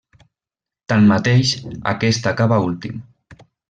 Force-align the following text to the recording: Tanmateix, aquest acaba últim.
Tanmateix, 0.93 1.53
aquest 1.95 2.35
acaba 2.35 2.63
últim. 2.73 3.01